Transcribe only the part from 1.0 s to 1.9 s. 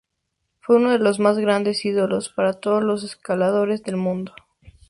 más grandes